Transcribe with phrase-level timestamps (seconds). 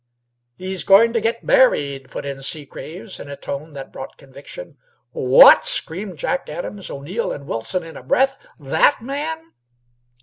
[0.57, 4.77] "He's going to get married," put in Seagraves, in a tone that brought conviction.
[5.11, 8.43] "What!" screamed Jack Adams, O'Neill, and Wilson, in one breath.
[8.59, 9.53] "That man?"